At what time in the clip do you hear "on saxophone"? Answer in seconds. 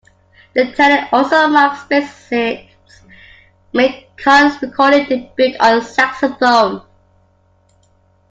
5.59-6.81